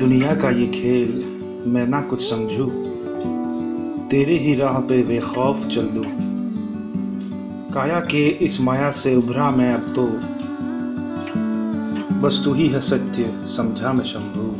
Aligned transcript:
दुनिया 0.00 0.34
का 0.34 0.50
ये 0.50 0.66
खेल 0.66 1.24
मैं 1.66 1.86
ना 1.86 2.00
कुछ 2.00 2.30
समझूं। 2.30 2.66
तेरे 4.08 4.38
ही 4.38 4.54
राह 4.54 4.78
पे 4.78 5.02
बेखौफ 5.02 5.66
चल 5.66 5.82
दूँ। 5.82 6.04
काया 7.72 8.00
के 8.00 8.28
इस 8.28 8.60
माया 8.60 8.90
से 8.90 9.16
उभरा 9.16 9.50
मैं 9.50 9.74
अब 9.74 9.94
तो। 9.94 10.06
बस 12.20 12.42
तू 12.44 12.52
ही 12.52 12.68
है 12.68 12.80
सत्य, 12.80 13.34
समझा 13.46 13.92
मैं 13.92 14.04
शंभू। 14.04 14.56